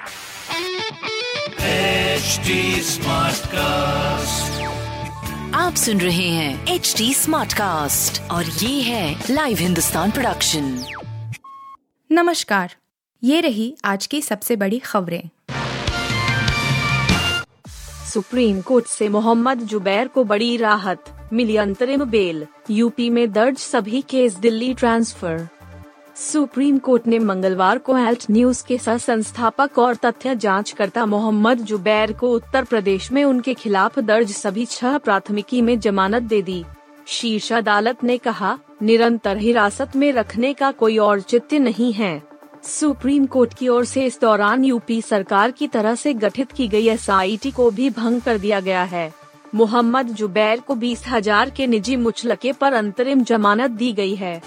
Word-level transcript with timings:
HD 0.00 0.06
Smartcast. 2.84 4.60
आप 5.54 5.74
सुन 5.74 6.00
रहे 6.00 6.28
हैं 6.28 6.66
एच 6.66 6.94
डी 6.98 7.14
स्मार्ट 7.14 7.52
कास्ट 7.52 8.30
और 8.30 8.44
ये 8.44 8.82
है 8.82 9.24
लाइव 9.30 9.58
हिंदुस्तान 9.58 10.10
प्रोडक्शन 10.10 10.84
नमस्कार 12.12 12.74
ये 13.24 13.40
रही 13.40 13.76
आज 13.84 14.06
की 14.06 14.22
सबसे 14.22 14.56
बड़ी 14.56 14.78
खबरें। 14.78 15.28
सुप्रीम 18.12 18.60
कोर्ट 18.60 18.86
से 18.86 19.08
मोहम्मद 19.08 19.58
जुबैर 19.58 20.08
को 20.08 20.24
बड़ी 20.24 20.56
राहत 20.56 21.28
मिली 21.32 21.56
अंतरिम 21.56 22.04
बेल 22.04 22.46
यूपी 22.70 23.10
में 23.10 23.32
दर्ज 23.32 23.58
सभी 23.58 24.02
case 24.02 24.34
Delhi 24.34 24.74
transfer. 24.74 25.48
Supreme 26.20 26.78
Court 26.78 27.06
ने 27.06 27.18
मंगलवार 27.18 27.78
को 27.78 27.96
एल्ट 27.98 28.24
न्यूज़ 28.30 28.62
के 28.66 28.76
सह 28.78 28.96
संस्थापक 28.98 29.78
और 29.78 29.94
तथ्य 29.94 30.34
जांचकर्ता 30.36 31.04
मोहम्मद 31.06 31.58
जुबैर 31.60 32.12
को 32.12 32.32
उत्तर 32.32 32.64
प्रदेश 32.64 33.10
में 33.12 33.22
उनके 33.24 33.54
खिलाफ 33.54 33.98
दर्ज 33.98 34.32
सभी 34.32 34.66
छह 34.66 34.98
प्राथमिकी 34.98 35.62
में 35.62 35.78
जमानत 35.80 36.22
दे 36.22 36.40
दी। 36.42 36.64
शीर्ष 37.08 37.52
अदालत 37.52 38.04
ने 38.04 38.18
कहा, 38.18 38.56
निरंतर 38.82 39.36
हिरासत 39.36 39.96
में 39.96 40.10
रखने 40.12 40.52
का 40.52 40.70
कोई 40.72 40.98
औचित्य 40.98 41.58
नहीं 41.58 41.92
है। 41.92 42.22
सुप्रीम 42.64 43.26
कोर्ट 43.26 43.54
की 43.54 43.68
ओर 43.68 43.84
से 43.84 44.04
इस 44.06 44.20
दौरान 44.20 44.64
यूपी 44.64 45.00
सरकार 45.02 45.50
की 45.50 45.68
तरह 45.68 45.94
से 45.94 46.14
गठित 46.14 46.52
की 46.52 46.68
गई 46.68 46.88
एसआईटी 46.88 47.50
को 47.50 47.70
भी 47.70 47.90
भंग 47.90 48.20
कर 48.20 48.38
दिया 48.38 48.60
गया 48.60 48.82
है। 48.84 49.12
मोहम्मद 49.54 50.12
जुबैर 50.12 50.60
को 50.60 50.74
बीस 50.74 51.04
हज़ार 51.08 51.50
के 51.50 51.66
निजी 51.66 51.96
मुचलके 51.96 52.52
पर 52.52 52.72
अंतरिम 52.74 53.24
जमानत 53.24 53.70
दी 53.70 53.92
गई 53.92 54.14
है। 54.14 54.40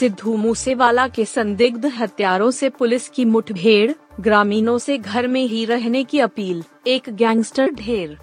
सिद्धू 0.00 0.36
मूसेवाला 0.36 1.08
के 1.08 1.24
संदिग्ध 1.24 1.86
हत्यारों 1.86 2.50
से 2.50 2.68
पुलिस 2.68 3.08
की 3.08 3.24
मुठभेड़, 3.24 3.92
ग्रामीणों 4.20 4.78
से 4.78 4.98
घर 4.98 5.26
में 5.26 5.46
ही 5.46 5.64
रहने 5.64 6.04
की 6.04 6.20
अपील, 6.20 6.62
एक 6.86 7.08
गैंगस्टर 7.08 7.70
ढेर। 7.70 8.16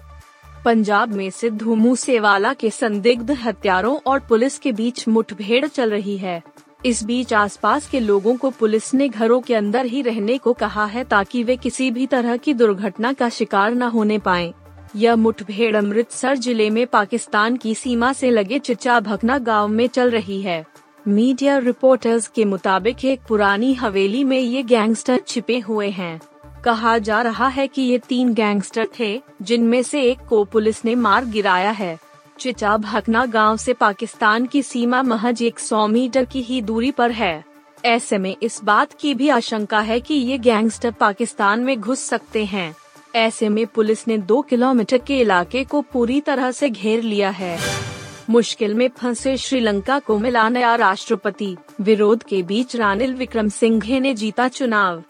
पंजाब 0.64 1.12
में 1.12 1.30
सिद्धू 1.30 1.74
मूसेवाला 1.74 2.52
के 2.52 2.70
संदिग्ध 2.70 3.30
हत्यारों 3.30 3.96
और 4.06 4.18
पुलिस 4.18 4.58
के 4.58 4.72
बीच 4.72 5.08
मुठभेड़ 5.08 5.66
चल 5.66 5.90
रही 5.90 6.16
है। 6.18 6.42
इस 6.86 7.04
बीच 7.04 7.34
आसपास 7.34 7.88
के 7.88 8.00
लोगों 8.00 8.36
को 8.36 8.50
पुलिस 8.50 8.94
ने 8.94 9.08
घरों 9.08 9.40
के 9.40 9.54
अंदर 9.54 9.86
ही 9.86 10.02
रहने 10.02 10.38
को 10.38 10.52
कहा 10.52 10.86
है 10.86 11.04
ताकि 11.04 11.42
वे 11.42 11.56
किसी 11.56 11.90
भी 11.90 12.06
तरह 12.06 12.36
की 12.36 12.54
दुर्घटना 12.54 13.12
का 13.12 13.28
शिकार 13.28 13.74
न 13.74 13.82
होने 13.82 14.18
पाए। 14.18 14.52
यह 14.96 15.16
मुठभेड़ 15.16 15.76
अमृतसर 15.76 16.36
ज़िले 16.36 16.70
में 16.70 16.86
पाकिस्तान 16.86 17.56
की 17.56 17.74
सीमा 17.74 18.12
से 18.12 18.30
लगे 18.30 18.58
चिचा 18.58 19.00
भकना 19.00 19.38
गाँव 19.38 19.68
में 19.68 19.86
चल 19.86 20.10
रही 20.10 20.42
है। 20.42 20.64
मीडिया 21.08 21.58
रिपोर्टर्स 21.58 22.28
के 22.28 22.44
मुताबिक 22.44 23.04
एक 23.04 23.20
पुरानी 23.28 23.74
हवेली 23.74 24.24
में 24.24 24.38
ये 24.38 24.62
गैंगस्टर 24.62 25.20
छिपे 25.26 25.58
हुए 25.58 25.90
हैं। 25.90 26.20
कहा 26.64 26.98
जा 26.98 27.22
रहा 27.22 27.48
है 27.48 27.68
कि 27.68 27.82
ये 27.82 27.98
तीन 27.98 28.34
गैंगस्टर 28.34 28.88
थे, 29.00 29.22
जिनमें 29.42 29.82
से 29.82 30.02
एक 30.02 30.18
को 30.28 30.44
पुलिस 30.44 30.84
ने 30.84 30.94
मार 30.94 31.24
गिराया 31.24 31.70
है। 31.70 31.98
चिचा 32.38 32.76
भकना 32.76 33.26
गाँव 33.26 33.56
से 33.56 33.72
पाकिस्तान 33.72 34.46
की 34.46 34.62
सीमा 34.62 35.02
महज 35.02 35.42
100 35.42 35.86
मीटर 35.86 36.24
की 36.24 36.42
ही 36.42 36.62
दूरी 36.62 36.90
पर 36.90 37.10
है। 37.10 37.44
ऐसे 37.84 38.18
में 38.18 38.36
इस 38.42 38.60
बात 38.64 38.92
की 38.92 39.14
भी 39.14 39.28
आशंका 39.28 39.80
है 39.80 40.00
कि 40.00 40.14
ये 40.14 40.38
गैंगस्टर 40.38 40.90
पाकिस्तान 40.90 41.60
में 41.60 41.80
घुस 41.80 42.00
सकते 42.00 42.44
हैं। 42.44 42.76
ऐसे 43.14 43.48
में 43.48 43.66
पुलिस 43.66 44.08
ने 44.08 44.18
दो 44.18 44.42
किलोमीटर 44.42 44.98
के 44.98 45.20
इलाके 45.20 45.64
को 45.64 45.80
पूरी 45.80 46.20
तरह 46.20 46.50
से 46.50 46.70
घेर 46.70 47.02
लिया 47.02 47.30
है। 47.30 47.87
मुश्किल 48.30 48.74
में 48.74 48.88
फंसे 48.88 49.36
श्रीलंका 49.36 49.98
को 49.98 50.18
मिला 50.18 50.48
नया 50.48 50.74
राष्ट्रपति। 50.74 51.56
विरोध 51.80 52.22
के 52.22 52.42
बीच 52.42 52.76
रानिल 52.76 53.14
विक्रम 53.14 53.48
सिंघे 53.48 54.00
ने 54.00 54.14
जीता 54.14 54.48
चुनाव। 54.48 55.02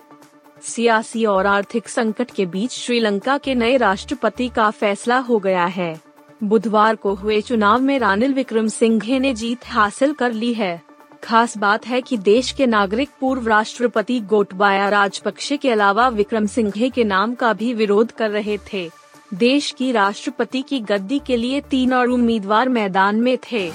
सियासी 0.62 1.24
और 1.24 1.46
आर्थिक 1.46 1.88
संकट 1.88 2.30
के 2.30 2.46
बीच 2.46 2.72
श्रीलंका 2.72 3.38
के 3.38 3.54
नए 3.54 3.76
राष्ट्रपति 3.76 4.48
का 4.48 4.70
फैसला 4.70 5.18
हो 5.18 5.38
गया 5.38 5.64
है। 5.64 6.00
बुधवार 6.44 6.96
को 6.96 7.14
हुए 7.14 7.40
चुनाव 7.40 7.80
में 7.80 7.98
रानिल 7.98 8.34
विक्रम 8.34 8.68
सिंघे 8.68 9.18
ने 9.18 9.34
जीत 9.34 9.58
हासिल 9.66 10.12
कर 10.12 10.32
ली 10.32 10.54
है। 10.54 10.82
खास 11.24 11.58
बात 11.58 11.86
है 11.86 12.00
कि 12.00 12.16
देश 12.16 12.52
के 12.52 12.66
नागरिक 12.66 13.08
पूर्व 13.20 13.48
राष्ट्रपति 13.48 14.20
गोटबाया 14.20 14.88
राजपक्षे 14.88 15.56
के 15.56 15.70
अलावा 15.70 16.08
विक्रम 16.08 16.46
सिंघे 16.46 16.90
के 16.90 17.04
नाम 17.04 17.34
का 17.34 17.52
भी 17.52 17.74
विरोध 17.74 18.12
कर 18.12 18.30
रहे 18.30 18.58
थे। 18.72 18.90
देश 19.34 19.70
की 19.70 19.92
राष्ट्रपति 19.92 20.62
की 20.62 20.80
गद्दी 20.80 21.18
के 21.18 21.36
लिए 21.36 21.60
तीन 21.60 21.92
और 21.92 22.08
उम्मीदवार 22.08 22.68
मैदान 22.68 23.16
में 23.16 23.38
थे। 23.52 23.70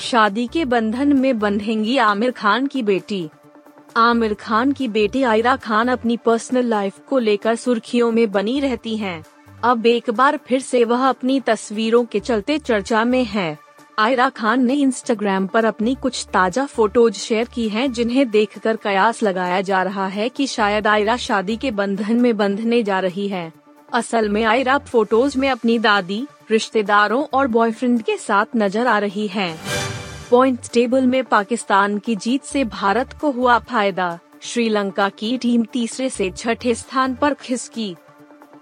शादी 0.00 0.46
के 0.46 0.64
बंधन 0.64 1.12
में 1.12 1.38
बंधेंगी 1.38 1.96
आमिर 1.98 2.30
खान 2.30 2.66
की 2.66 2.82
बेटी। 2.82 3.28
आमिर 3.96 4.34
खान 4.34 4.72
की 4.72 4.88
बेटी 4.88 5.22
आयरा 5.22 5.56
खान 5.56 5.88
अपनी 5.88 6.16
पर्सनल 6.16 6.66
लाइफ 6.66 6.98
को 7.08 7.18
लेकर 7.18 7.54
सुर्खियों 7.54 8.12
में 8.12 8.30
बनी 8.32 8.60
रहती 8.60 8.96
हैं। 8.96 9.24
अब 9.64 9.86
एक 9.86 10.10
बार 10.10 10.38
फिर 10.46 10.60
से 10.60 10.84
वह 10.84 11.08
अपनी 11.08 11.40
तस्वीरों 11.40 12.04
के 12.04 12.20
चलते 12.20 12.58
चर्चा 12.58 13.04
में 13.04 13.24
है। 13.24 13.58
आयरा 13.98 14.28
खान 14.28 14.64
ने 14.64 14.74
इंस्टाग्राम 14.74 15.46
पर 15.46 15.64
अपनी 15.64 15.94
कुछ 15.94 16.26
ताज़ा 16.32 16.66
फ़ोटोज़ 16.66 17.14
शेयर 17.14 17.48
की 17.54 17.68
हैं, 17.68 17.92
जिन्हें 17.92 18.30
देखकर 18.30 18.76
कयास 18.76 19.22
लगाया 19.22 19.60
जा 19.60 19.82
रहा 19.82 20.06
है 20.06 20.28
कि 20.28 20.46
शायद 20.46 20.86
आयरा 20.86 21.16
शादी 21.16 21.56
के 21.56 21.70
बंधन 21.70 22.20
में 22.20 22.36
बंधने 22.36 22.82
जा 22.82 23.00
रही 23.00 23.28
है। 23.28 23.63
असल 23.94 24.28
में 24.28 24.42
आयरा 24.44 24.78
फ़ोटोज़ 24.78 25.38
में 25.38 25.48
अपनी 25.48 25.78
दादी, 25.78 26.26
रिश्तेदारों 26.50 27.22
और 27.32 27.46
बॉयफ्रेंड 27.46 28.02
के 28.02 28.16
साथ 28.16 28.46
नज़र 28.56 28.86
आ 28.86 28.98
रही 28.98 29.26
हैं। 29.26 29.58
पॉइंट 30.30 30.60
टेबल 30.72 31.06
में 31.06 31.24
पाकिस्तान 31.24 31.98
की 31.98 32.16
जीत 32.16 32.44
से 32.44 32.64
भारत 32.64 33.12
को 33.12 33.30
हुआ 33.30 33.58
फ़ायदा। 33.58 34.18
श्रीलंका 34.42 35.08
की 35.08 35.36
टीम 35.38 35.64
तीसरे 35.64 36.08
से 36.10 36.30
छठे 36.30 36.74
स्थान 36.74 37.14
पर 37.14 37.34
खिसकी। 37.34 37.94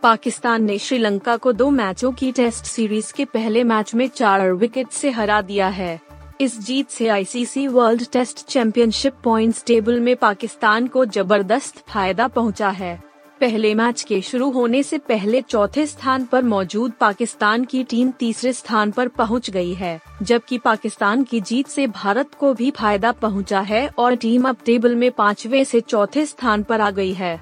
पाकिस्तान 0.02 0.64
ने 0.64 0.78
श्रीलंका 0.78 1.36
को 1.36 1.52
दो 1.52 1.70
मैचों 1.70 2.12
की 2.12 2.30
टेस्ट 2.32 2.64
सीरीज़ 2.64 3.12
के 3.12 3.24
पहले 3.24 3.64
मैच 3.64 3.94
में 3.94 4.06
चार 4.08 4.52
विकेट 4.52 4.90
से 4.90 5.10
हरा 5.10 5.40
दिया 5.42 5.68
है। 5.68 6.00
इस 6.40 6.58
जीत 6.60 6.90
से 6.90 7.08
ICC 7.08 7.66
World 7.68 8.04
Test 8.12 8.44
Championship 8.46 9.14
points 9.24 9.64
table 9.64 10.00
में 10.00 10.14
पाकिस्तान 10.16 10.86
को 10.86 11.04
ज़बरदस्त 11.06 11.78
फ़ायदा 11.88 12.28
पहुँचा 12.28 12.68
है। 12.68 13.11
पहले 13.42 13.74
मैच 13.74 14.02
के 14.02 14.20
शुरू 14.22 14.50
होने 14.50 14.82
से 14.82 14.98
पहले 14.98 15.40
चौथे 15.42 15.86
स्थान 15.86 16.24
पर 16.24 16.42
मौजूद 16.44 16.92
पाकिस्तान 17.00 17.64
की 17.64 17.82
टीम 17.84 18.10
तीसरे 18.10 18.52
स्थान 18.52 18.90
पर 18.90 19.08
पहुँच 19.08 19.50
गई 19.50 19.72
है, 19.74 20.00
जबकि 20.22 20.58
पाकिस्तान 20.58 21.24
की 21.24 21.40
जीत 21.40 21.68
से 21.68 21.86
भारत 21.86 22.34
को 22.34 22.52
भी 22.54 22.70
फ़ायदा 22.70 23.12
पहुँचा 23.12 23.60
है 23.62 23.86
और 23.98 24.14
टीम 24.16 24.48
अब 24.48 24.56
टेबल 24.64 24.94
में 24.94 25.10
पाँचवे 25.12 25.64
से 25.64 25.80
चौथे 25.80 26.26
स्थान 26.26 26.62
पर 26.62 26.80
आ 26.80 26.90
गई 26.90 27.12
है। 27.12 27.34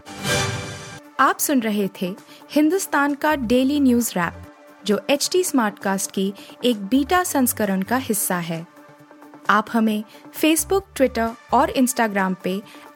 आप 1.21 1.39
सुन 1.39 1.61
रहे 1.61 1.89
थे 2.03 2.15
हिंदुस्तान 2.53 3.15
का 3.15 3.35
डेली 3.37 3.81
न्यूज़ 3.81 4.13
रैप, 4.17 4.43
जो 4.85 5.01
एच 5.11 5.29
टी 5.33 5.45
स्मार्ट 5.45 5.79
कास्ट 5.79 6.11
की 6.11 6.33
एक 6.65 6.85
बीटा 6.87 7.25
संस्करण 7.27 7.83
का 7.83 7.97
हिस्सा 7.99 8.39
है। 8.41 8.67
आप 9.51 9.67
हमें 9.73 10.03
फेसबुक 10.35 10.87
ट्विटर 10.97 11.31
और 11.53 11.71
इंस्टाग्राम 11.71 12.35
पे 12.45 12.61